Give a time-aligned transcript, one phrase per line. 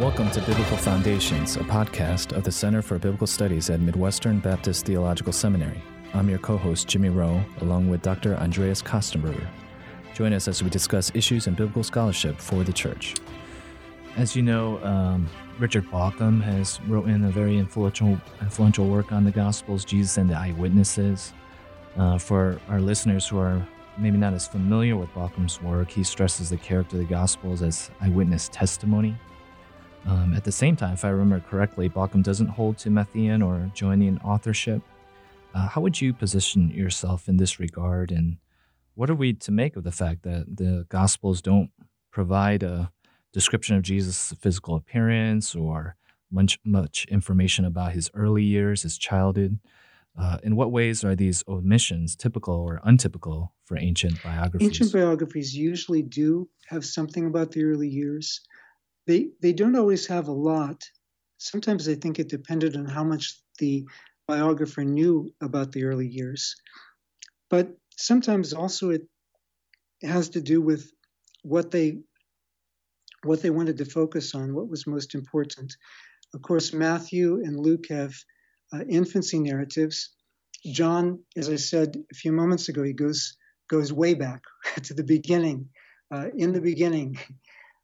[0.00, 4.86] Welcome to Biblical Foundations, a podcast of the Center for Biblical Studies at Midwestern Baptist
[4.86, 5.82] Theological Seminary.
[6.14, 8.34] I'm your co host, Jimmy Rowe, along with Dr.
[8.36, 9.46] Andreas Kostenberger.
[10.14, 13.16] Join us as we discuss issues in biblical scholarship for the church.
[14.16, 15.28] As you know, um,
[15.58, 20.38] Richard Bauckham has written a very influential, influential work on the Gospels, Jesus and the
[20.38, 21.34] Eyewitnesses.
[21.98, 23.62] Uh, for our listeners who are
[23.98, 27.90] maybe not as familiar with Bauckham's work, he stresses the character of the Gospels as
[28.00, 29.18] eyewitness testimony.
[30.06, 33.70] Um, at the same time, if I remember correctly, Bauckham doesn't hold to Matthean or
[33.74, 34.82] Johannine authorship.
[35.54, 38.38] Uh, how would you position yourself in this regard, and
[38.94, 41.70] what are we to make of the fact that the Gospels don't
[42.10, 42.90] provide a
[43.32, 45.96] description of Jesus' physical appearance or
[46.30, 49.58] much much information about his early years, his childhood?
[50.18, 54.68] Uh, in what ways are these omissions typical or untypical for ancient biographies?
[54.68, 58.42] Ancient biographies usually do have something about the early years.
[59.06, 60.82] They they don't always have a lot.
[61.38, 63.84] Sometimes I think it depended on how much the
[64.28, 66.54] biographer knew about the early years.
[67.50, 69.02] But sometimes also it
[70.02, 70.90] has to do with
[71.42, 71.98] what they
[73.24, 75.76] what they wanted to focus on, what was most important.
[76.34, 78.14] Of course, Matthew and Luke have
[78.72, 80.10] uh, infancy narratives.
[80.64, 83.36] John, as I said a few moments ago, he goes
[83.68, 84.42] goes way back
[84.84, 85.68] to the beginning,
[86.10, 87.18] uh, in the beginning,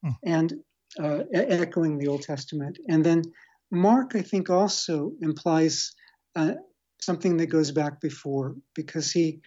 [0.03, 0.11] hmm.
[0.25, 0.55] and
[0.99, 2.79] uh, echoing the Old Testament.
[2.89, 3.23] And then
[3.71, 5.93] Mark, I think, also implies
[6.35, 6.53] uh,
[7.01, 9.41] something that goes back before, because he,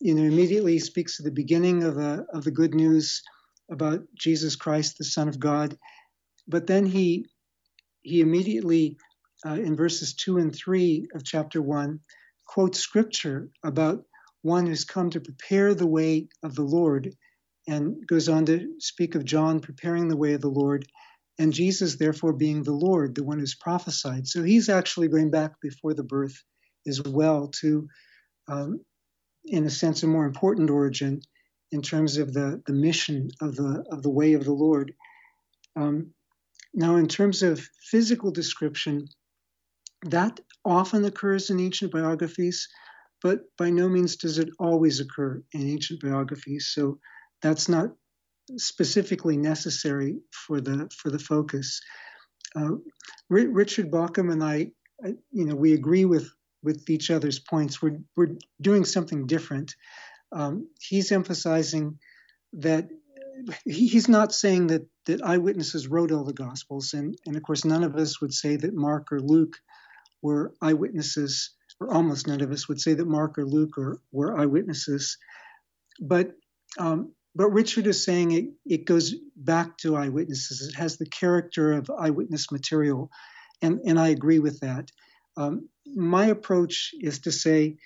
[0.00, 3.22] you know, immediately speaks of the beginning of the of the good news
[3.70, 5.76] about Jesus Christ, the Son of God,
[6.46, 7.26] but then he
[8.02, 8.96] he immediately
[9.46, 12.00] uh, in verses two and three of chapter one
[12.46, 14.04] quotes scripture about
[14.42, 17.14] one who's come to prepare the way of the Lord
[17.66, 20.86] and goes on to speak of John preparing the way of the Lord,
[21.38, 24.26] and Jesus, therefore, being the Lord, the one who's prophesied.
[24.26, 26.42] So he's actually going back before the birth
[26.86, 27.88] as well to,
[28.48, 28.80] um,
[29.44, 31.20] in a sense, a more important origin
[31.72, 34.94] in terms of the, the mission of the, of the way of the Lord.
[35.74, 36.12] Um,
[36.72, 39.08] now, in terms of physical description,
[40.04, 42.68] that often occurs in ancient biographies,
[43.22, 46.70] but by no means does it always occur in ancient biographies.
[46.74, 46.98] So
[47.42, 47.90] that's not
[48.56, 51.80] specifically necessary for the for the focus.
[52.54, 52.76] Uh,
[53.30, 54.70] R- Richard Bauckham and I,
[55.30, 56.30] you know, we agree with
[56.62, 57.80] with each other's points.
[57.82, 59.74] We're we're doing something different.
[60.32, 61.98] Um, he's emphasizing
[62.54, 62.88] that
[63.64, 67.84] he's not saying that that eyewitnesses wrote all the gospels, and and of course none
[67.84, 69.56] of us would say that Mark or Luke
[70.22, 74.38] were eyewitnesses, or almost none of us would say that Mark or Luke are, were
[74.38, 75.18] eyewitnesses.
[76.00, 76.32] But
[76.78, 80.66] um, but Richard is saying it, it goes back to eyewitnesses.
[80.66, 83.10] It has the character of eyewitness material.
[83.60, 84.90] And, and I agree with that.
[85.36, 87.76] Um, my approach is to say,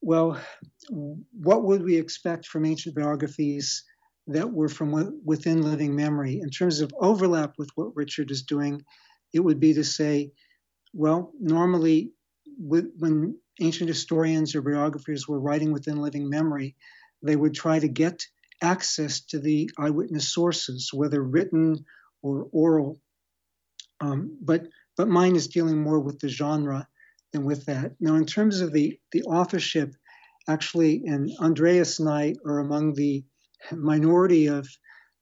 [0.00, 0.40] well,
[0.88, 3.82] what would we expect from ancient biographies
[4.28, 6.38] that were from within living memory?
[6.40, 8.84] In terms of overlap with what Richard is doing,
[9.34, 10.30] it would be to say,
[10.92, 12.12] well, normally
[12.56, 16.76] when ancient historians or biographers were writing within living memory,
[17.22, 18.22] they would try to get
[18.62, 21.84] access to the eyewitness sources, whether written
[22.22, 23.00] or oral.
[24.00, 26.88] Um, but but mine is dealing more with the genre
[27.32, 27.92] than with that.
[28.00, 29.94] Now, in terms of the the authorship,
[30.48, 33.24] actually, and Andreas and I are among the
[33.72, 34.68] minority of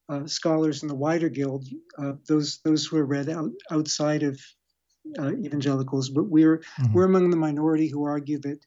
[0.08, 1.66] uh, scholars in the wider guild,
[1.98, 4.40] uh, those those who are read out, outside of
[5.18, 6.92] uh, evangelicals, but we're mm-hmm.
[6.92, 8.58] we're among the minority who argue that.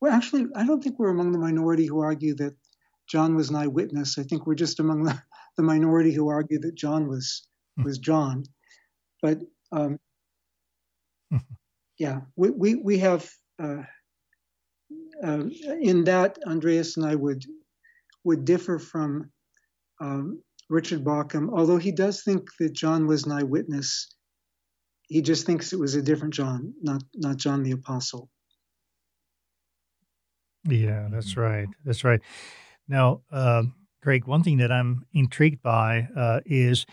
[0.00, 2.54] Well, actually, I don't think we're among the minority who argue that
[3.08, 4.18] John was an eyewitness.
[4.18, 5.20] I think we're just among the,
[5.56, 7.46] the minority who argue that John was
[7.76, 7.84] hmm.
[7.84, 8.44] was John.
[9.22, 9.38] But
[9.72, 9.98] um,
[11.98, 13.28] yeah, we, we, we have
[13.62, 13.82] uh,
[15.22, 15.42] uh,
[15.80, 17.44] in that Andreas and I would
[18.24, 19.30] would differ from
[20.00, 24.14] um, Richard Bauckham, although he does think that John was an eyewitness.
[25.08, 28.28] He just thinks it was a different John, not not John the Apostle.
[30.64, 31.68] Yeah, that's right.
[31.84, 32.20] That's right.
[32.88, 33.64] Now, uh,
[34.24, 36.86] one thing that I'm intrigued by uh, is,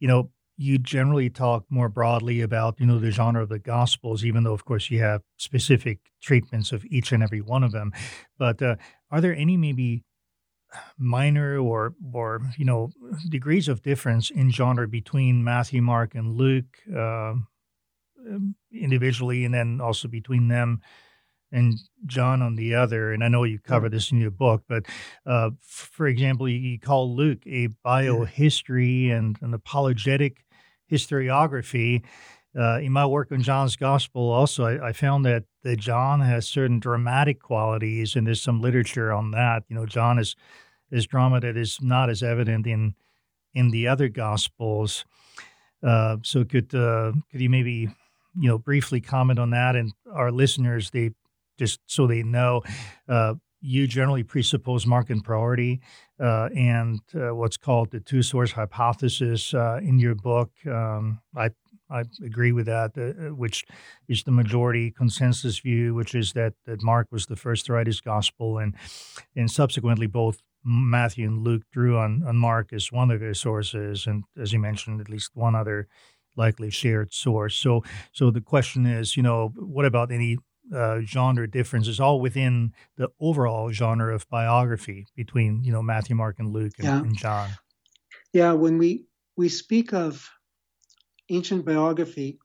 [0.00, 4.24] you know, you generally talk more broadly about, you know, the genre of the Gospels,
[4.24, 7.92] even though, of course, you have specific treatments of each and every one of them.
[8.38, 8.76] But uh,
[9.10, 10.04] are there any maybe
[10.98, 12.90] minor or or you know
[13.28, 17.34] degrees of difference in genre between Matthew, Mark, and Luke uh,
[18.72, 20.80] individually, and then also between them
[21.50, 23.12] and John on the other.
[23.12, 24.84] And I know you cover this in your book, but
[25.26, 30.44] uh, for example, you call Luke a biohistory and an apologetic
[30.90, 32.04] historiography.
[32.58, 36.48] Uh, in my work on John's Gospel, also, I, I, found that, that John has
[36.48, 39.64] certain dramatic qualities, and there's some literature on that.
[39.68, 40.34] You know, John is
[40.90, 42.94] is drama that is not as evident in
[43.54, 45.04] in the other Gospels.
[45.82, 47.88] Uh, so, could uh, could you maybe
[48.40, 51.10] you know briefly comment on that, and our listeners, they
[51.58, 52.62] just so they know,
[53.08, 55.80] uh, you generally presuppose Markan priority
[56.20, 60.50] uh, and uh, what's called the two source hypothesis uh, in your book.
[60.66, 61.50] Um, I
[61.90, 63.64] I agree with that, uh, uh, which
[64.08, 67.86] is the majority consensus view, which is that, that Mark was the first to write
[67.86, 68.74] his gospel, and
[69.34, 74.06] and subsequently both Matthew and Luke drew on, on Mark as one of their sources,
[74.06, 75.88] and as you mentioned, at least one other
[76.36, 77.56] likely shared source.
[77.56, 77.82] So
[78.12, 80.36] so the question is, you know, what about any
[80.74, 86.36] uh, genre differences, all within the overall genre of biography between you know Matthew, Mark,
[86.38, 86.98] and Luke and, yeah.
[86.98, 87.50] and John.
[88.32, 89.06] Yeah, when we
[89.36, 90.28] we speak of
[91.30, 92.38] ancient biography,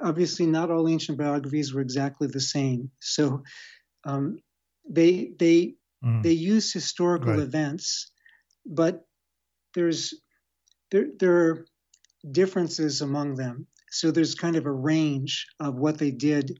[0.00, 2.90] obviously not all ancient biographies were exactly the same.
[3.00, 3.42] So
[4.04, 4.38] um,
[4.88, 5.74] they they
[6.04, 6.22] mm.
[6.22, 7.40] they use historical right.
[7.40, 8.10] events,
[8.64, 9.04] but
[9.74, 10.14] there's
[10.90, 11.66] there there are
[12.30, 13.66] differences among them.
[13.90, 16.58] So there's kind of a range of what they did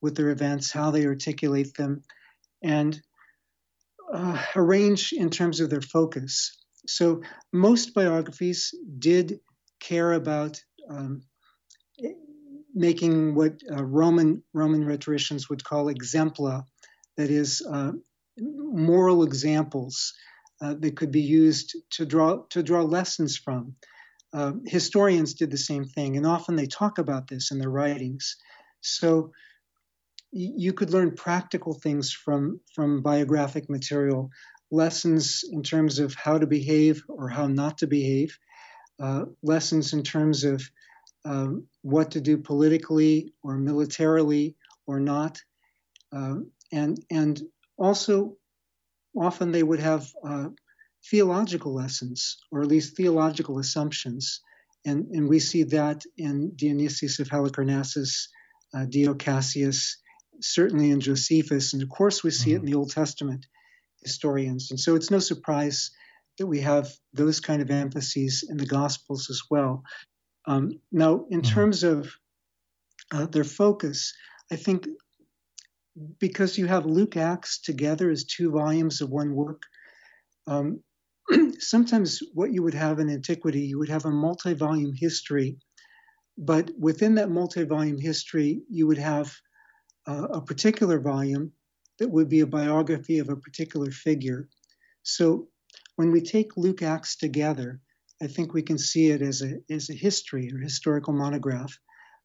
[0.00, 2.02] with their events, how they articulate them,
[2.62, 3.00] and
[4.12, 6.56] uh, arrange in terms of their focus.
[6.86, 7.22] So
[7.52, 9.40] most biographies did
[9.80, 11.22] care about um,
[12.74, 16.64] making what uh, Roman Roman rhetoricians would call exempla,
[17.16, 17.92] that is, uh,
[18.38, 20.12] moral examples
[20.60, 23.74] uh, that could be used to draw to draw lessons from.
[24.32, 28.36] Uh, historians did the same thing, and often they talk about this in their writings.
[28.82, 29.32] So
[30.32, 34.30] you could learn practical things from from biographic material
[34.70, 38.36] lessons in terms of how to behave or how not to behave
[39.00, 40.62] uh, lessons in terms of
[41.24, 44.56] um, what to do politically or militarily
[44.86, 45.40] or not
[46.12, 46.36] uh,
[46.72, 47.42] and and
[47.76, 48.36] also
[49.16, 50.48] often they would have uh,
[51.10, 54.40] theological lessons or at least theological assumptions
[54.84, 58.28] and and we see that in Dionysius of Halicarnassus
[58.74, 59.98] uh, Dio Cassius
[60.40, 62.50] certainly in Josephus, and of course we see mm-hmm.
[62.50, 62.66] it in mm-hmm.
[62.66, 63.46] the Old Testament
[64.02, 64.70] historians.
[64.70, 65.90] And so it's no surprise
[66.38, 69.82] that we have those kind of emphases in the Gospels as well.
[70.46, 71.54] Um, now, in mm-hmm.
[71.54, 72.12] terms of
[73.12, 74.14] uh, their focus,
[74.50, 74.86] I think
[76.18, 79.62] because you have Luke Acts together as two volumes of one work,
[80.46, 80.82] um,
[81.58, 85.58] sometimes what you would have in antiquity, you would have a multi volume history,
[86.38, 89.32] but within that multi volume history, you would have
[90.06, 91.52] uh, a particular volume
[91.98, 94.48] that would be a biography of a particular figure.
[95.02, 95.48] So
[95.96, 97.80] when we take Luke Acts together,
[98.22, 101.78] I think we can see it as a, as a history or historical monograph.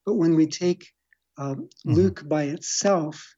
[0.06, 0.88] But when we take
[1.38, 1.56] um,
[1.86, 1.94] mm-hmm.
[1.94, 3.36] Luke by itself,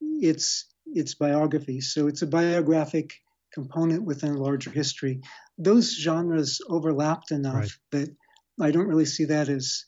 [0.00, 1.80] it's it's biography.
[1.80, 3.12] So it's a biographic
[3.52, 5.20] component within a larger history.
[5.58, 7.70] Those genres overlapped enough right.
[7.92, 8.16] that
[8.60, 9.84] I don't really see that as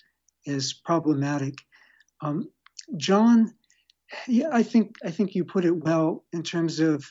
[0.46, 1.54] as problematic.
[2.20, 2.50] Um,
[2.96, 3.54] John
[4.26, 7.04] yeah, I think I think you put it well in terms of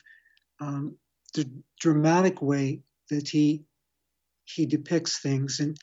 [0.60, 0.96] um,
[1.34, 1.50] the
[1.80, 3.64] dramatic way that he
[4.44, 5.76] he depicts things, and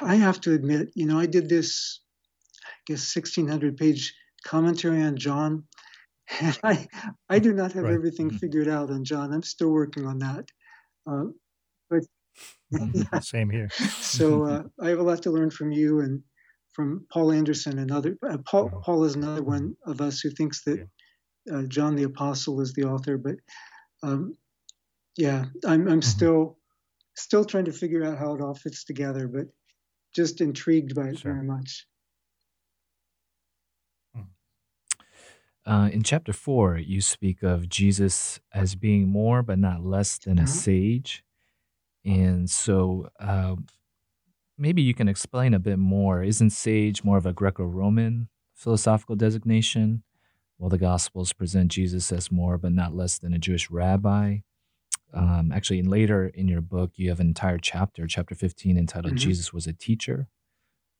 [0.00, 2.00] I have to admit, you know, I did this,
[2.64, 5.64] I guess, 1600 page commentary on John,
[6.40, 6.88] and I
[7.28, 7.94] I do not have right.
[7.94, 8.38] everything mm-hmm.
[8.38, 9.32] figured out on John.
[9.32, 10.48] I'm still working on that,
[11.06, 11.24] uh,
[11.90, 12.02] but
[12.70, 13.20] yeah.
[13.20, 13.68] same here.
[14.00, 16.22] so uh, I have a lot to learn from you and
[16.74, 18.18] from Paul Anderson and other.
[18.28, 20.86] Uh, Paul, Paul is another one of us who thinks that
[21.52, 23.36] uh, John the Apostle is the author, but
[24.02, 24.34] um,
[25.16, 26.00] yeah, I'm, I'm mm-hmm.
[26.00, 26.58] still
[27.16, 29.46] still trying to figure out how it all fits together, but
[30.14, 31.32] just intrigued by it sure.
[31.32, 31.86] very much.
[34.14, 34.22] Hmm.
[35.64, 40.38] Uh, in chapter four, you speak of Jesus as being more but not less than
[40.38, 40.44] uh-huh.
[40.44, 41.24] a sage.
[42.04, 43.56] And so, uh,
[44.58, 46.22] maybe you can explain a bit more.
[46.22, 50.02] Isn't sage more of a Greco Roman philosophical designation,
[50.56, 54.38] while the Gospels present Jesus as more but not less than a Jewish rabbi?
[55.12, 59.14] Um, actually, in later in your book, you have an entire chapter, chapter 15, entitled
[59.14, 59.16] mm-hmm.
[59.16, 60.28] Jesus was a Teacher.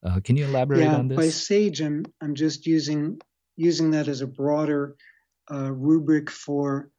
[0.04, 1.16] Uh, can you elaborate yeah, on this?
[1.16, 3.18] By sage, I'm, I'm just using,
[3.56, 4.96] using that as a broader
[5.50, 6.90] uh, rubric for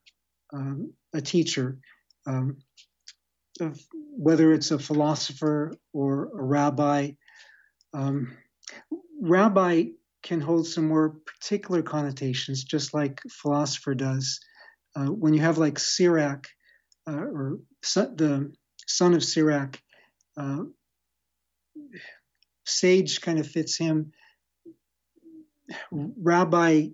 [0.52, 1.78] um, a teacher.
[2.26, 2.58] Um,
[3.60, 3.80] of
[4.18, 7.12] whether it's a philosopher or a rabbi.
[7.94, 8.38] Um,
[9.22, 9.86] rabbi
[10.24, 14.40] can hold some more particular connotations, just like philosopher does.
[14.96, 16.48] Uh, when you have like Sirach
[17.08, 18.52] uh, or the
[18.88, 19.80] son of Sirach,
[20.38, 20.64] uh,
[22.66, 24.12] sage kind of fits him.
[25.92, 26.88] Rabbi,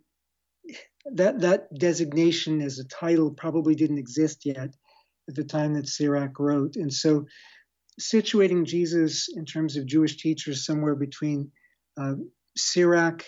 [1.05, 4.71] that that designation as a title probably didn't exist yet
[5.27, 7.25] at the time that Sirach wrote, and so
[7.99, 11.51] situating Jesus in terms of Jewish teachers somewhere between
[11.97, 12.13] uh,
[12.57, 13.23] Sirach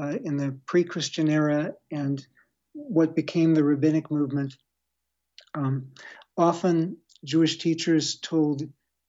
[0.00, 2.24] uh, in the pre-Christian era and
[2.72, 4.54] what became the rabbinic movement.
[5.54, 5.88] Um,
[6.36, 8.62] often Jewish teachers told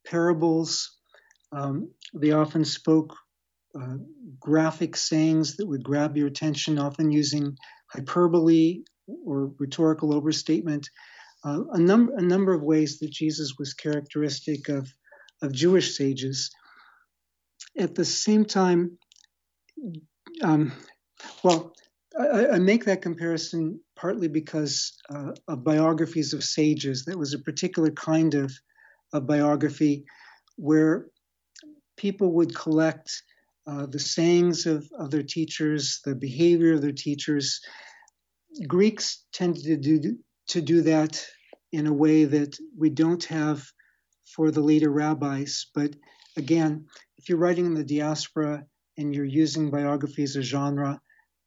[0.05, 0.97] parables.
[1.51, 3.15] Um, they often spoke
[3.79, 3.97] uh,
[4.39, 7.55] graphic sayings that would grab your attention, often using
[7.87, 8.83] hyperbole
[9.25, 10.89] or rhetorical overstatement.
[11.43, 14.91] Uh, a, num- a number of ways that Jesus was characteristic of,
[15.41, 16.51] of Jewish sages.
[17.77, 18.97] At the same time,
[20.43, 20.73] um,
[21.43, 21.73] well,
[22.19, 27.05] I, I, make that comparison partly because uh, of biographies of sages.
[27.05, 28.51] That was a particular kind of,
[29.13, 30.05] of biography
[30.57, 31.07] where
[31.97, 33.23] people would collect
[33.67, 37.61] uh, the sayings of, of their teachers, the behavior of their teachers.
[38.67, 40.17] Greeks tended to do,
[40.49, 41.23] to do that
[41.71, 43.63] in a way that we don't have
[44.35, 45.67] for the later rabbis.
[45.73, 45.95] But
[46.37, 46.85] again,
[47.17, 48.65] if you're writing in the diaspora
[48.97, 50.99] and you're using biography as a genre,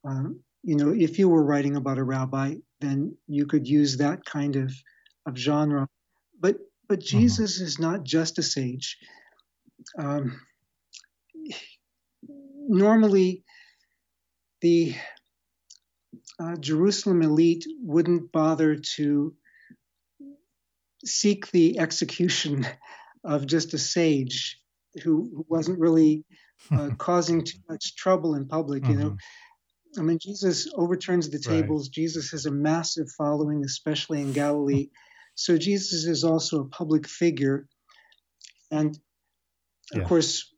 [0.05, 4.25] um, you know, if you were writing about a rabbi, then you could use that
[4.25, 4.73] kind of,
[5.27, 5.89] of genre.
[6.41, 6.57] But
[6.89, 7.19] but mm-hmm.
[7.19, 7.65] Jesus mm-hmm.
[7.65, 8.99] is not just a sage.
[9.99, 10.41] Um,
[12.69, 13.45] normally,
[14.61, 14.95] the
[16.39, 19.35] uh, Jerusalem elite wouldn't bother to
[21.05, 22.67] seek the execution
[23.25, 24.59] of just a sage
[25.03, 26.25] who, who wasn't really
[26.71, 28.83] uh, causing too much trouble in public.
[28.83, 28.93] Mm-hmm.
[28.93, 30.01] You know, mm-hmm.
[30.01, 31.89] I mean, Jesus overturns the tables.
[31.89, 31.95] Right.
[31.95, 34.89] Jesus has a massive following, especially in Galilee.
[35.35, 37.67] so Jesus is also a public figure,
[38.71, 38.99] and
[39.93, 40.05] of yeah.
[40.05, 40.51] course,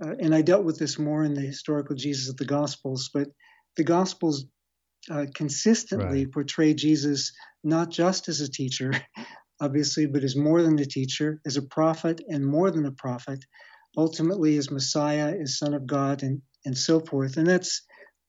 [0.00, 3.28] uh, and I dealt with this more in the historical Jesus of the Gospels, but
[3.76, 4.44] the Gospels
[5.10, 6.32] uh, consistently right.
[6.32, 7.32] portray Jesus
[7.64, 8.92] not just as a teacher,
[9.60, 13.44] obviously, but as more than a teacher, as a prophet, and more than a prophet,
[13.96, 17.36] ultimately as Messiah, as Son of God, and and so forth.
[17.36, 17.82] And that's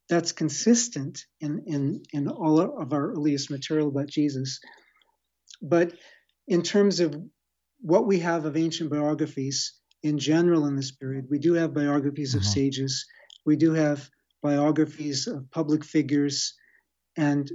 [0.08, 4.60] that's consistent in in in all of our earliest material about Jesus.
[5.62, 5.94] But
[6.48, 7.16] in terms of
[7.82, 12.34] what we have of ancient biographies in general in this period, we do have biographies
[12.34, 12.52] of uh-huh.
[12.52, 13.06] sages.
[13.46, 14.10] We do have
[14.42, 16.56] biographies of public figures,
[17.18, 17.52] and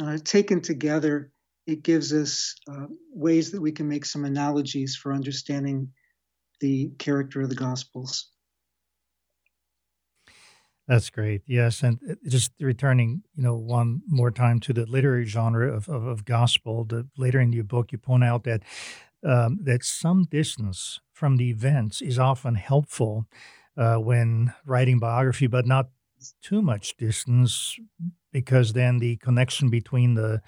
[0.00, 1.32] uh, taken together,
[1.66, 5.88] it gives us uh, ways that we can make some analogies for understanding
[6.60, 8.30] the character of the Gospels.
[10.88, 11.42] That's great.
[11.46, 15.86] Yes, and uh, just returning, you know, one more time to the literary genre of,
[15.88, 16.84] of, of gospel.
[16.84, 18.62] The later in your book, you point out that
[19.22, 23.26] um, that some distance from the events is often helpful
[23.76, 25.88] uh, when writing biography, but not
[26.42, 27.76] too much distance,
[28.32, 30.40] because then the connection between the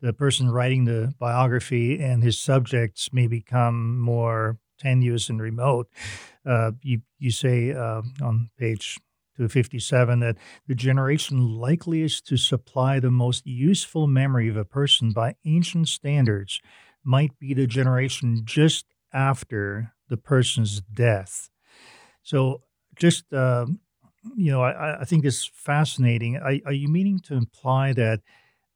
[0.00, 5.88] the person writing the biography and his subjects may become more tenuous and remote.
[6.46, 8.98] Uh, you you say uh, on page
[9.36, 15.34] 257 that the generation likeliest to supply the most useful memory of a person by
[15.44, 16.60] ancient standards
[17.04, 21.50] might be the generation just after the person's death.
[22.22, 22.62] So,
[22.96, 23.66] just uh,
[24.36, 26.36] you know, I, I think it's fascinating.
[26.36, 28.20] Are, are you meaning to imply that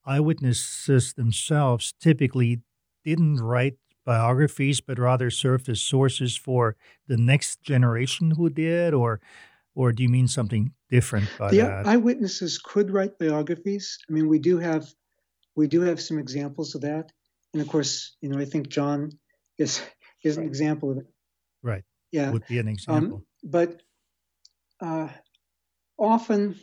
[0.04, 2.61] eyewitnesses themselves typically
[3.04, 9.20] didn't write biographies, but rather served as sources for the next generation who did, or
[9.75, 11.87] or do you mean something different by the that?
[11.87, 13.99] eyewitnesses could write biographies.
[14.08, 14.87] I mean, we do have
[15.54, 17.12] we do have some examples of that,
[17.52, 19.11] and of course, you know, I think John
[19.58, 19.82] is
[20.25, 21.06] is an example of it.
[21.62, 21.84] Right.
[22.11, 22.30] Yeah.
[22.30, 23.16] Would be an um, example.
[23.16, 23.82] Um, but
[24.80, 25.08] uh,
[25.99, 26.56] often,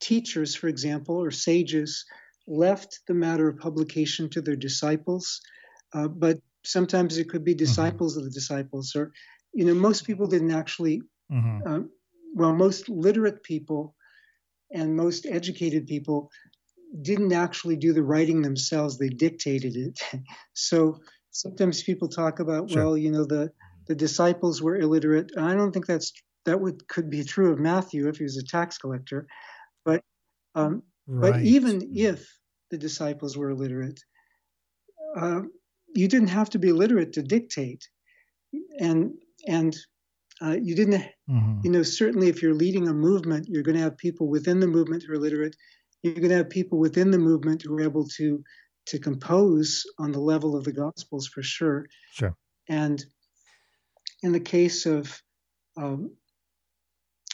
[0.00, 2.04] teachers, for example, or sages,
[2.46, 5.40] left the matter of publication to their disciples
[5.94, 7.58] uh, but sometimes it could be mm-hmm.
[7.58, 8.20] disciples mm-hmm.
[8.20, 9.12] of the disciples, or
[9.52, 11.02] you know, most people didn't actually.
[11.30, 11.66] Mm-hmm.
[11.66, 11.80] Uh,
[12.34, 13.94] well, most literate people
[14.72, 16.30] and most educated people
[17.02, 20.00] didn't actually do the writing themselves; they dictated it.
[20.54, 20.98] so
[21.30, 22.84] sometimes people talk about, sure.
[22.84, 23.52] well, you know, the
[23.86, 25.32] the disciples were illiterate.
[25.36, 26.12] I don't think that's
[26.44, 29.26] that would could be true of Matthew if he was a tax collector,
[29.84, 30.02] but
[30.54, 31.32] um, right.
[31.32, 32.26] but even if
[32.70, 34.00] the disciples were illiterate,
[35.16, 35.42] uh,
[35.94, 37.88] you didn't have to be literate to dictate,
[38.78, 39.12] and
[39.46, 39.76] and
[40.40, 41.04] uh, you didn't.
[41.30, 41.60] Mm-hmm.
[41.64, 44.66] You know, certainly if you're leading a movement, you're going to have people within the
[44.66, 45.56] movement who are literate.
[46.02, 48.42] You're going to have people within the movement who are able to
[48.86, 51.86] to compose on the level of the Gospels for sure.
[52.12, 52.36] Sure.
[52.68, 53.04] And
[54.22, 55.22] in the case of
[55.76, 56.16] um,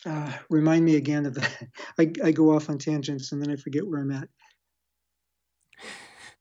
[0.07, 1.69] uh, remind me again of that.
[1.99, 4.29] I, I go off on tangents and then I forget where I'm at.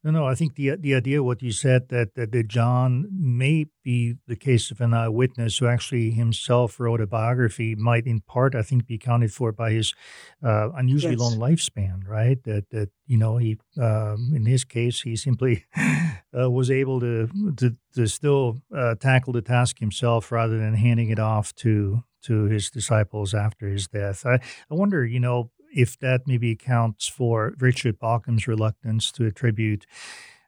[0.04, 0.28] No, no.
[0.28, 4.36] I think the the idea what you said that, that that John may be the
[4.36, 8.86] case of an eyewitness who actually himself wrote a biography might in part I think
[8.86, 9.96] be accounted for by his
[10.44, 11.20] uh, unusually yes.
[11.20, 12.42] long lifespan, right?
[12.44, 15.66] That that you know he um, in his case he simply
[16.40, 21.10] uh, was able to to, to still uh, tackle the task himself rather than handing
[21.10, 24.26] it off to to his disciples after his death.
[24.26, 29.86] I, I wonder, you know, if that maybe accounts for Richard Bauckham's reluctance to attribute,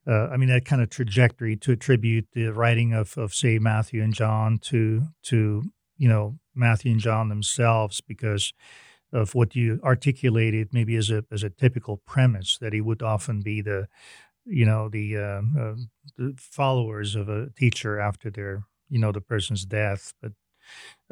[0.08, 4.02] uh, I mean, that kind of trajectory to attribute the writing of, of say Matthew
[4.02, 5.64] and John to to
[5.98, 8.54] you know Matthew and John themselves because
[9.12, 13.42] of what you articulated maybe as a as a typical premise that he would often
[13.42, 13.88] be the
[14.46, 15.76] you know the, uh, uh,
[16.18, 20.32] the followers of a teacher after their you know the person's death but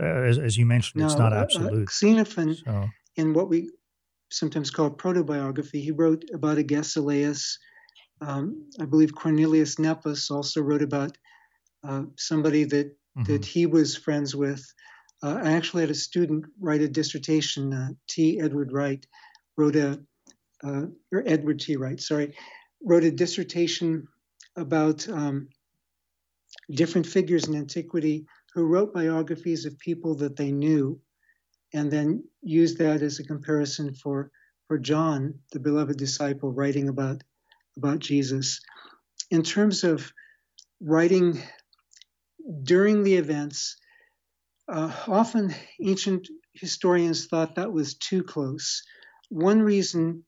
[0.02, 2.90] uh, as, as you mentioned it's not uh, uh, absolute xenophon so.
[3.16, 3.70] in what we
[4.30, 5.82] sometimes called protobiography.
[5.82, 7.58] He wrote about Agesilaus.
[8.22, 11.18] Um, I believe Cornelius Nepos also wrote about
[11.88, 13.24] uh, somebody that mm-hmm.
[13.32, 14.66] that he was friends with.
[15.24, 17.74] Uh, I actually had a student write a dissertation.
[17.74, 18.40] Uh, T.
[18.40, 19.06] Edward Wright
[19.56, 20.00] wrote a,
[20.64, 21.76] uh, or Edward T.
[21.76, 22.36] Wright, sorry,
[22.84, 24.08] wrote a dissertation
[24.56, 25.50] about um,
[26.72, 28.26] different figures in antiquity
[28.58, 31.00] who wrote biographies of people that they knew
[31.76, 34.32] and then used that as a comparison for
[34.68, 37.22] for John, the beloved disciple, writing about
[37.78, 38.60] about Jesus.
[39.30, 40.12] In terms of
[40.82, 41.40] writing
[42.64, 43.78] during the events,
[44.68, 48.82] uh, often ancient historians thought that was too close.
[49.30, 50.24] One reason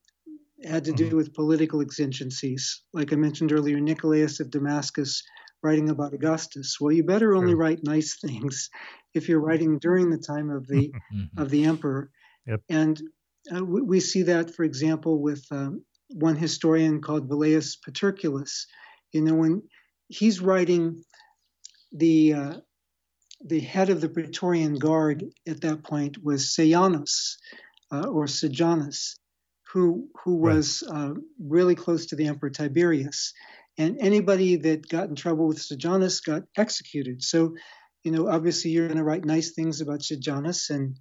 [0.63, 1.17] had to do mm-hmm.
[1.17, 2.83] with political exigencies.
[2.93, 5.23] Like I mentioned earlier, Nicolaus of Damascus
[5.61, 6.77] writing about Augustus.
[6.79, 7.57] Well, you better only sure.
[7.57, 8.69] write nice things
[9.13, 11.41] if you're writing during the time of the mm-hmm.
[11.41, 12.09] of the emperor.
[12.47, 12.61] Yep.
[12.69, 13.01] And
[13.55, 18.65] uh, we, we, see that, for example, with um, one historian called Velleius Paterculus.
[19.11, 19.63] You know, when
[20.07, 21.03] he's writing
[21.91, 22.55] the uh,
[23.45, 27.37] the head of the Praetorian Guard at that point was Sejanus
[27.91, 29.17] uh, or Sejanus,
[29.71, 30.95] who who was right.
[30.95, 33.33] Uh, really close to the Emperor Tiberius,
[33.79, 37.23] and anybody that got in trouble with Sejanus got executed.
[37.23, 37.55] So
[38.03, 40.95] you know, obviously you're going to write nice things about Sejanus, and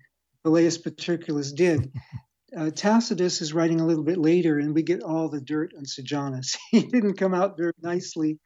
[0.44, 1.92] Velleius Paterculus did.
[2.56, 5.84] Uh, Tacitus is writing a little bit later, and we get all the dirt on
[5.84, 6.56] Sejanus.
[6.70, 8.38] he didn't come out very nicely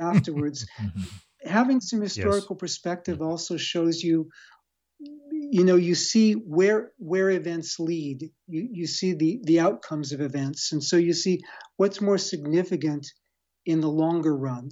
[0.00, 0.66] afterwards.
[1.44, 2.60] Having some historical yes.
[2.60, 4.28] perspective also shows you,
[4.98, 8.30] you know, you see where where events lead.
[8.46, 11.40] You you see the the outcomes of events, and so you see
[11.76, 13.06] what's more significant
[13.66, 14.70] in the longer run.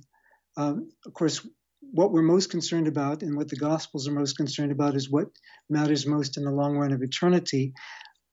[0.57, 1.47] Um, of course,
[1.81, 5.29] what we're most concerned about and what the Gospels are most concerned about is what
[5.71, 7.73] matters most in the long run of eternity.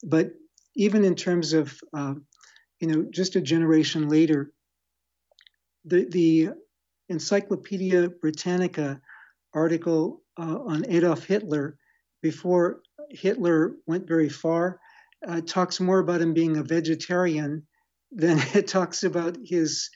[0.03, 0.31] But
[0.75, 2.15] even in terms of, uh,
[2.79, 4.51] you know, just a generation later,
[5.85, 6.49] the, the
[7.09, 8.99] Encyclopedia Britannica
[9.53, 11.77] article uh, on Adolf Hitler
[12.21, 14.79] before Hitler went very far
[15.27, 17.65] uh, talks more about him being a vegetarian
[18.11, 19.89] than it talks about his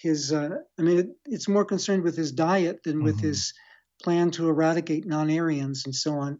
[0.00, 3.28] his uh, i mean it, it's more concerned with his diet than with mm-hmm.
[3.28, 3.54] his
[4.02, 6.38] plan to eradicate non-aryans and so on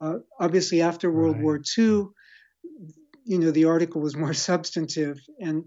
[0.00, 1.42] uh, obviously after world right.
[1.42, 2.04] war ii
[3.24, 5.64] you know the article was more substantive and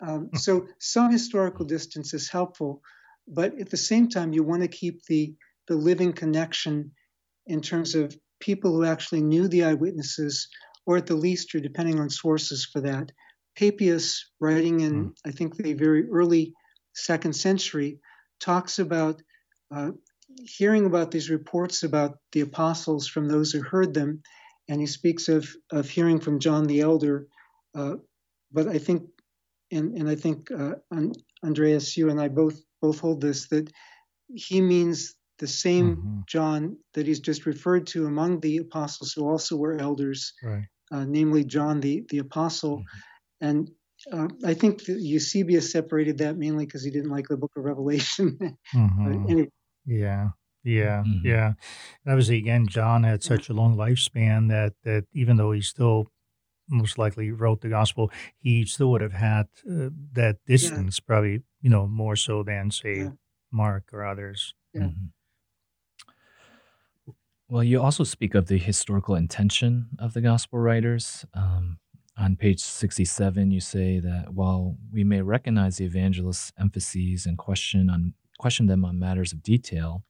[0.00, 2.82] um, so some historical distance is helpful
[3.28, 5.34] but at the same time you want to keep the
[5.68, 6.92] the living connection
[7.46, 10.48] in terms of people who actually knew the eyewitnesses
[10.86, 13.10] or at the least you're depending on sources for that
[13.56, 15.12] Papias, writing in, mm.
[15.24, 16.54] I think, the very early
[16.94, 18.00] second century,
[18.40, 19.22] talks about
[19.74, 19.90] uh,
[20.44, 24.22] hearing about these reports about the apostles from those who heard them,
[24.68, 27.26] and he speaks of, of hearing from John the Elder.
[27.74, 27.96] Uh,
[28.52, 29.02] but I think,
[29.70, 30.74] and, and I think uh,
[31.44, 33.72] Andreas, you and I both both hold this that
[34.28, 36.18] he means the same mm-hmm.
[36.26, 40.64] John that he's just referred to among the apostles who also were elders, right.
[40.92, 42.78] uh, namely John the the apostle.
[42.78, 42.98] Mm-hmm.
[43.40, 43.70] And
[44.12, 48.38] uh, I think Eusebius separated that mainly because he didn't like the Book of Revelation.
[48.74, 49.26] mm-hmm.
[49.28, 49.50] anyway.
[49.86, 50.28] Yeah,
[50.64, 51.26] yeah, mm-hmm.
[51.26, 51.46] yeah.
[52.04, 56.06] And obviously, again, John had such a long lifespan that that even though he still
[56.68, 61.06] most likely wrote the gospel, he still would have had uh, that distance, yeah.
[61.06, 63.10] probably you know more so than say yeah.
[63.52, 64.54] Mark or others.
[64.74, 64.82] Yeah.
[64.82, 65.06] Mm-hmm.
[67.48, 71.24] Well, you also speak of the historical intention of the gospel writers.
[71.32, 71.78] Um,
[72.18, 77.90] on page 67, you say that while we may recognize the evangelist's emphases and question
[77.90, 80.04] on question them on matters of detail,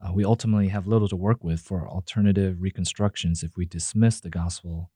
[0.00, 4.30] uh, we ultimately have little to work with for alternative reconstructions if we dismiss the
[4.30, 4.90] gospel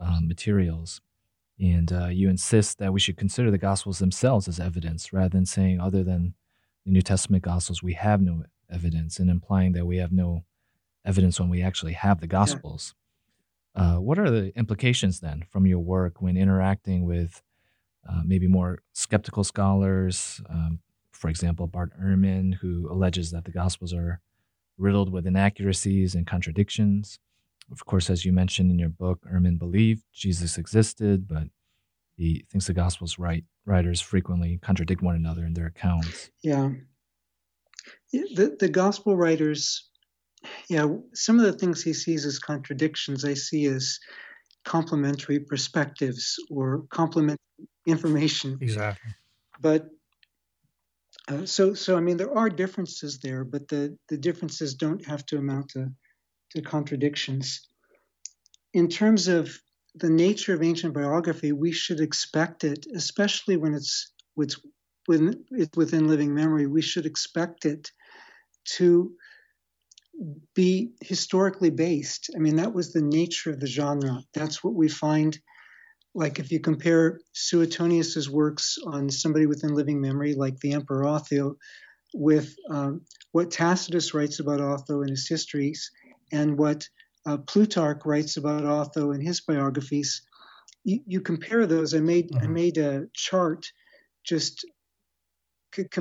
[0.00, 1.00] um, materials.
[1.58, 5.46] And uh, you insist that we should consider the gospels themselves as evidence rather than
[5.46, 6.34] saying, other than
[6.84, 10.44] the New Testament gospels, we have no evidence, and implying that we have no
[11.04, 12.94] evidence when we actually have the gospels.
[13.74, 17.42] Uh, what are the implications then from your work when interacting with
[18.08, 20.40] uh, maybe more skeptical scholars?
[20.48, 20.78] Um,
[21.12, 24.20] for example, Bart Ehrman, who alleges that the gospels are
[24.78, 27.18] riddled with inaccuracies and contradictions.
[27.70, 31.44] Of course, as you mentioned in your book, Ehrman believed Jesus existed, but
[32.16, 36.30] he thinks the Gospels write, writers frequently contradict one another in their accounts.
[36.42, 36.70] Yeah.
[38.12, 39.88] The, the Gospel writers,
[40.68, 43.98] yeah, some of the things he sees as contradictions, I see as
[44.64, 47.38] complementary perspectives or complementary
[47.86, 48.58] information.
[48.60, 49.12] Exactly.
[49.60, 49.88] But
[51.28, 55.24] uh, so, so I mean, there are differences there, but the, the differences don't have
[55.26, 55.90] to amount to,
[56.50, 57.68] to contradictions.
[58.72, 59.56] In terms of
[59.94, 64.60] the nature of ancient biography, we should expect it, especially when it's, it's,
[65.06, 67.90] when it's within living memory, we should expect it
[68.64, 69.12] to
[70.54, 72.30] be historically based.
[72.34, 74.22] I mean, that was the nature of the genre.
[74.32, 75.38] That's what we find
[76.14, 81.56] like if you compare Suetonius's works on somebody within living memory, like the Emperor Otho,
[82.14, 83.00] with um,
[83.32, 85.90] what Tacitus writes about Otho in his histories
[86.30, 86.88] and what
[87.26, 90.22] uh, Plutarch writes about Otho in his biographies,
[90.84, 91.94] you, you compare those.
[91.94, 92.44] I made mm-hmm.
[92.44, 93.66] I made a chart
[94.22, 94.64] just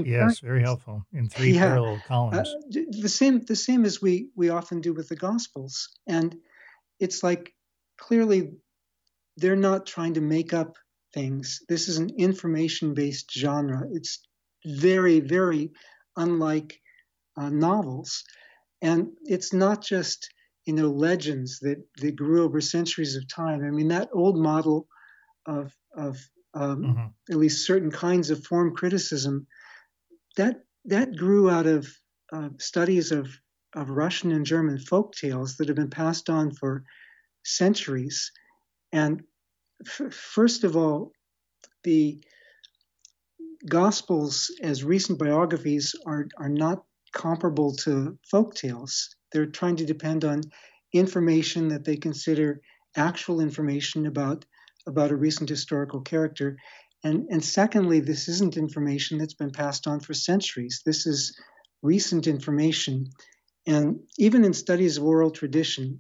[0.06, 2.50] yes, very helpful in three yeah, parallel columns.
[2.50, 6.36] Uh, the same the same as we we often do with the Gospels, and
[7.00, 7.54] it's like
[7.98, 8.52] clearly
[9.38, 10.78] they're not trying to make up
[11.14, 11.62] things.
[11.70, 13.84] This is an information based genre.
[13.92, 14.20] It's
[14.66, 15.72] very, very
[16.16, 16.80] unlike
[17.38, 18.24] uh, novels.
[18.82, 20.30] And it's not just,
[20.66, 23.64] you know, legends that, that grew over centuries of time.
[23.66, 24.88] I mean, that old model
[25.46, 26.18] of, of
[26.54, 27.06] um, mm-hmm.
[27.32, 29.48] at least certain kinds of form criticism,
[30.38, 31.88] that, that grew out of
[32.32, 33.30] uh, studies of,
[33.76, 36.84] of Russian and German folk tales that have been passed on for
[37.44, 38.32] centuries
[38.94, 39.24] and
[39.86, 41.12] f- first of all,
[41.84, 42.24] the
[43.68, 49.16] Gospels as recent biographies are, are not comparable to folk tales.
[49.32, 50.42] They're trying to depend on
[50.94, 52.60] information that they consider
[52.96, 54.46] actual information about,
[54.86, 56.58] about a recent historical character.
[57.04, 60.82] And, and secondly, this isn't information that's been passed on for centuries.
[60.86, 61.38] This is
[61.82, 63.08] recent information.
[63.68, 66.00] And even in studies of oral tradition,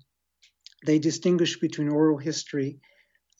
[0.85, 2.79] they distinguish between oral history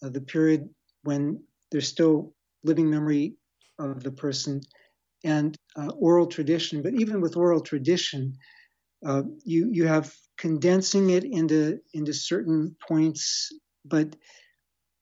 [0.03, 0.69] uh, the period
[1.03, 3.35] when there's still living memory
[3.79, 4.61] of the person
[5.23, 6.81] and uh, oral tradition.
[6.81, 8.33] But even with oral tradition,
[9.05, 13.51] uh, you you have condensing it into into certain points,
[13.85, 14.15] but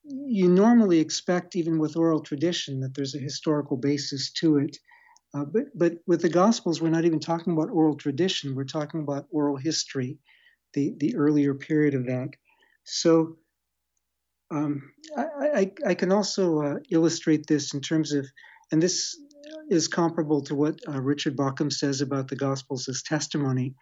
[0.04, 4.76] you normally expect even with oral tradition that there's a historical basis to it.
[5.34, 8.54] Uh, but but with the Gospels, we're not even talking about oral tradition.
[8.54, 10.18] We're talking about oral history,
[10.74, 12.30] the the earlier period of that.
[12.84, 13.36] So
[14.50, 18.26] um, I, I, I, can also uh, illustrate this in terms of,
[18.70, 19.16] and this
[19.70, 23.74] is comparable to what uh, Richard Bauckham says about the Gospels as testimony,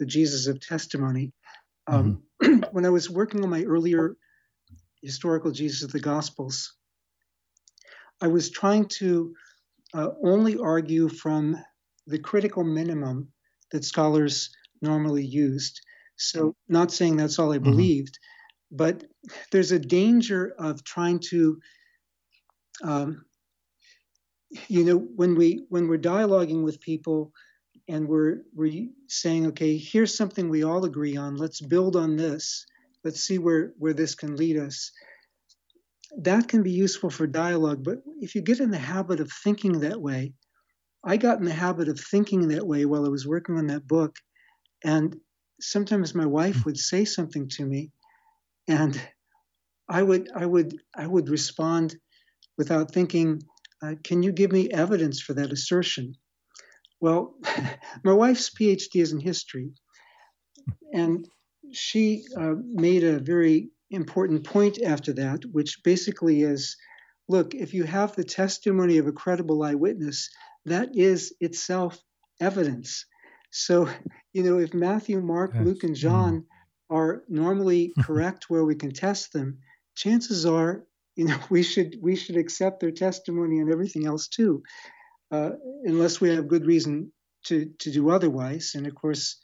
[0.00, 1.32] the Jesus of testimony.
[1.86, 2.62] Um, mm-hmm.
[2.72, 4.16] when I was working on my earlier
[5.06, 6.74] historical Jesus of the Gospels,
[8.20, 9.34] I was trying to
[9.94, 11.56] uh, only argue from
[12.06, 13.28] the critical minimum
[13.70, 14.50] that scholars
[14.82, 15.80] normally used.
[16.16, 17.70] So, not saying that's all I mm-hmm.
[17.70, 18.18] believed,
[18.70, 19.04] but
[19.52, 21.60] there's a danger of trying to
[22.82, 23.24] um,
[24.68, 27.32] you know when we when we're dialoguing with people
[27.88, 32.66] and we're we're saying okay here's something we all agree on let's build on this
[33.06, 34.92] let's see where where this can lead us
[36.18, 39.80] that can be useful for dialogue but if you get in the habit of thinking
[39.80, 40.34] that way
[41.04, 43.86] i got in the habit of thinking that way while i was working on that
[43.86, 44.16] book
[44.84, 45.16] and
[45.60, 47.90] sometimes my wife would say something to me
[48.68, 49.00] and
[49.88, 51.96] I would I would I would respond
[52.58, 53.42] without thinking,
[53.82, 56.14] uh, "Can you give me evidence for that assertion?"
[57.00, 57.38] Well,
[58.04, 59.72] my wife's PhD is in history,
[60.92, 61.28] and
[61.72, 66.76] she uh, made a very important point after that, which basically is,
[67.28, 70.30] look, if you have the testimony of a credible eyewitness,
[70.64, 71.98] that is itself
[72.40, 73.06] evidence.
[73.50, 73.88] So,
[74.32, 75.64] you know, if Matthew, Mark, yes.
[75.64, 76.44] Luke, and John mm
[76.88, 79.58] are normally correct where we can test them,
[79.96, 80.84] chances are,
[81.16, 84.62] you know, we should we should accept their testimony and everything else too,
[85.32, 85.50] uh,
[85.82, 87.10] unless we have good reason
[87.46, 88.76] to to do otherwise.
[88.76, 89.36] And of course,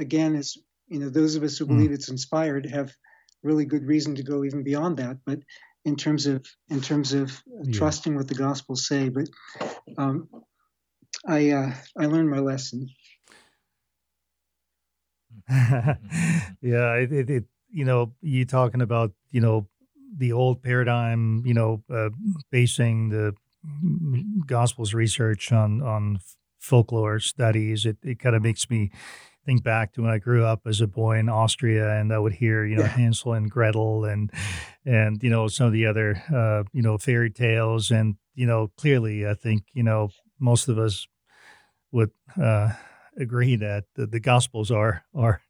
[0.00, 0.58] again, is
[0.88, 1.68] you know those of us who mm.
[1.68, 2.92] believe it's inspired have
[3.42, 5.18] really good reason to go even beyond that.
[5.24, 5.40] But
[5.84, 7.72] in terms of in terms of yeah.
[7.72, 9.28] trusting what the Gospels say, but
[9.96, 10.28] um,
[11.26, 12.88] I uh, I learned my lesson.
[15.50, 19.68] yeah, it, it, it, you know you talking about you know
[20.16, 22.10] the old paradigm, you know, uh,
[22.50, 23.34] basing the
[24.46, 26.20] Gospels research on on
[26.58, 27.86] folklore studies.
[27.86, 28.90] It it kind of makes me
[29.48, 32.34] think back to when I grew up as a boy in Austria, and I would
[32.34, 32.88] hear, you know, yeah.
[32.88, 34.30] Hansel and Gretel, and
[34.84, 38.70] and you know some of the other, uh, you know, fairy tales, and you know,
[38.76, 41.08] clearly, I think you know most of us
[41.92, 42.72] would uh,
[43.18, 45.40] agree that the, the Gospels are are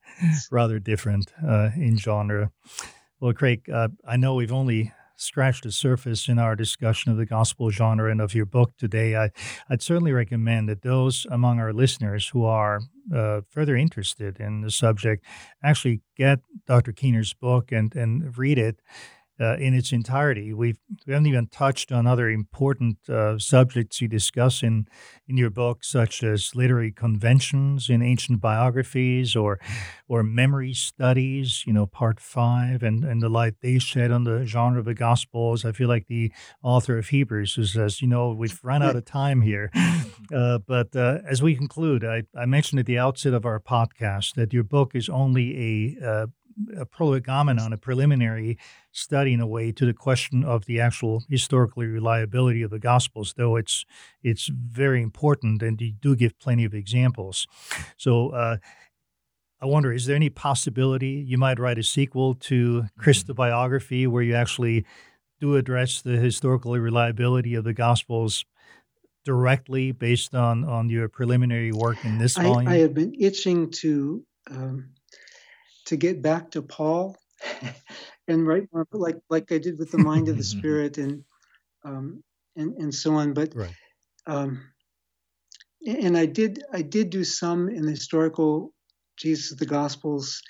[0.52, 2.52] rather different uh, in genre.
[3.18, 7.26] Well, Craig, uh, I know we've only scratched the surface in our discussion of the
[7.26, 9.16] gospel genre and of your book today.
[9.16, 9.31] I,
[9.68, 12.81] would certainly recommend that those among our listeners who are
[13.14, 15.24] uh, further interested in the subject
[15.62, 16.92] actually get Dr.
[16.92, 18.81] Keener's book and, and read it
[19.40, 20.53] uh, in its entirety.
[20.53, 24.88] We've, we haven't even touched on other important uh, subjects you discuss in,
[25.27, 29.59] in your book, such as literary conventions in ancient biographies or
[30.09, 34.46] or memory studies, you know, part five, and, and the light they shed on the
[34.46, 35.64] genre of the Gospels.
[35.64, 39.05] I feel like the author of Hebrews who says, you know, we've run out of
[39.05, 39.70] time here.
[40.35, 44.35] Uh, but uh, as we conclude, I, I mentioned at the outset of our podcast
[44.35, 46.27] that your book is only a uh,
[46.76, 48.58] a prolegomena, a preliminary
[48.92, 53.34] study in a way to the question of the actual historical reliability of the Gospels,
[53.36, 53.84] though it's
[54.22, 57.46] it's very important, and you do give plenty of examples.
[57.96, 58.30] So.
[58.30, 58.56] Uh,
[59.60, 63.38] I wonder, is there any possibility you might write a sequel to Chris the mm-hmm.
[63.38, 64.86] biography where you actually
[65.40, 68.44] do address the historical reliability of the Gospels
[69.24, 72.68] directly based on on your preliminary work in this volume?
[72.68, 74.90] I, I have been itching to um,
[75.88, 77.16] to get back to Paul
[78.29, 81.24] and write more like like I did with the mind of the spirit and
[81.85, 82.22] um,
[82.57, 83.33] and and so on.
[83.33, 83.74] But right.
[84.27, 84.62] um,
[85.87, 88.72] and I did I did do some in the historical
[89.16, 90.42] Jesus of the Gospels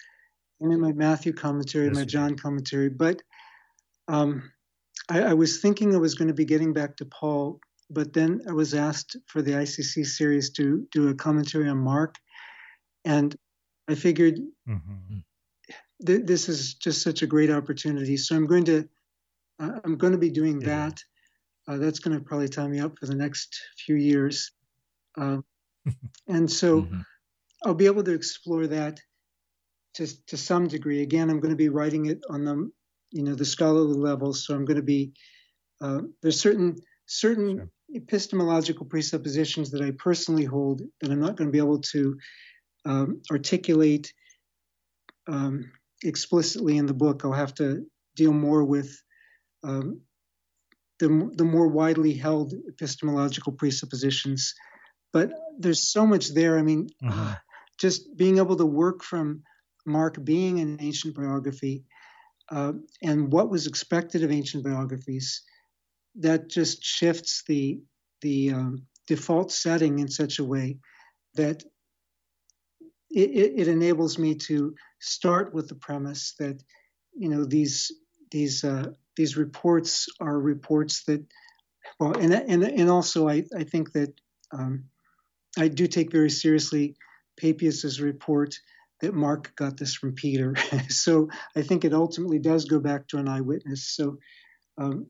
[0.60, 2.88] and in my Matthew commentary, yes, my John commentary.
[2.88, 3.22] But
[4.08, 4.50] um,
[5.08, 8.40] I, I was thinking I was going to be getting back to Paul, but then
[8.48, 12.16] I was asked for the ICC series to do a commentary on Mark,
[13.04, 13.36] and
[13.88, 14.98] I figured mm-hmm
[16.04, 18.16] th- this is just such a great opportunity.
[18.16, 18.88] So I'm going to
[19.60, 20.68] uh, I'm going to be doing yeah.
[20.68, 21.02] that.
[21.66, 24.52] Uh, that's going to probably tie me up for the next few years,
[25.18, 25.38] uh,
[26.28, 27.00] and so mm-hmm.
[27.64, 29.00] I'll be able to explore that
[29.94, 31.02] to to some degree.
[31.02, 32.70] Again, I'm going to be writing it on the
[33.10, 35.12] you know the scholarly level, so I'm going to be
[35.82, 37.68] uh, there's certain certain sure.
[37.96, 42.16] epistemological presuppositions that I personally hold that I'm not going to be able to
[42.86, 44.12] um, articulate
[45.26, 45.70] um,
[46.02, 47.22] explicitly in the book.
[47.24, 47.84] I'll have to
[48.16, 49.00] deal more with
[49.64, 50.00] um,
[50.98, 54.54] the, the more widely held epistemological presuppositions.
[55.12, 56.58] But there's so much there.
[56.58, 57.32] I mean, mm-hmm.
[57.78, 59.42] just being able to work from
[59.86, 61.84] Mark being an ancient biography
[62.50, 65.42] uh, and what was expected of ancient biographies,
[66.16, 67.80] that just shifts the
[68.22, 70.78] the um, default setting in such a way
[71.34, 71.62] that
[73.10, 76.62] it, it, enables me to start with the premise that
[77.14, 77.92] you know these
[78.30, 81.24] these uh, these reports are reports that
[81.98, 84.12] well and and and also I, I think that
[84.52, 84.84] um,
[85.58, 86.96] I do take very seriously
[87.38, 88.54] Papias's report
[89.00, 90.56] that Mark got this from Peter.
[90.88, 93.94] so I think it ultimately does go back to an eyewitness.
[93.94, 94.18] So
[94.76, 95.06] um,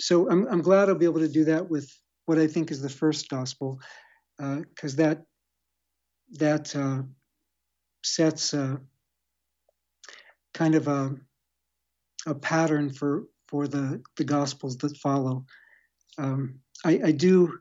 [0.00, 1.90] so I'm, I'm glad I'll be able to do that with
[2.26, 3.80] what I think is the first gospel
[4.38, 5.22] because uh, that
[6.38, 7.02] that uh,
[8.02, 8.80] sets a
[10.60, 11.16] kind of a,
[12.26, 15.46] a pattern for for the the gospels that follow.
[16.18, 17.58] Um, I, I do.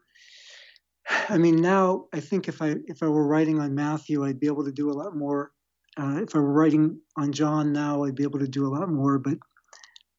[1.30, 4.48] I mean, now I think if I if I were writing on Matthew, I'd be
[4.48, 5.52] able to do a lot more.
[5.98, 8.90] Uh, if I were writing on John now, I'd be able to do a lot
[8.90, 9.18] more.
[9.18, 9.38] But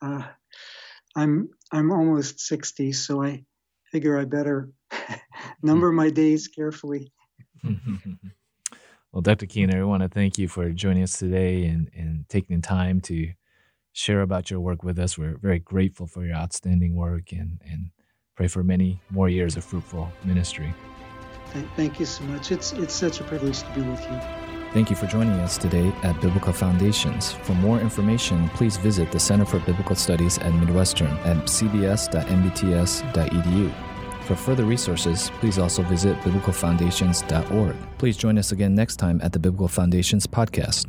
[0.01, 0.23] uh,
[1.14, 3.45] I'm I'm almost sixty, so I
[3.93, 4.71] figure I better
[5.62, 7.12] number my days carefully.
[9.12, 9.46] Well, Dr.
[9.46, 13.01] Keener, I want to thank you for joining us today and, and taking the time
[13.03, 13.33] to
[13.92, 15.18] share about your work with us.
[15.18, 17.90] We're very grateful for your outstanding work and, and
[18.37, 20.73] pray for many more years of fruitful ministry.
[21.75, 22.53] Thank you so much.
[22.53, 24.20] It's, it's such a privilege to be with you.
[24.73, 27.33] Thank you for joining us today at Biblical Foundations.
[27.33, 31.90] For more information, please visit the Center for Biblical Studies at Midwestern at cbs.mbts.edu.
[34.31, 37.75] For further resources, please also visit biblicalfoundations.org.
[37.99, 40.88] Please join us again next time at the Biblical Foundations podcast.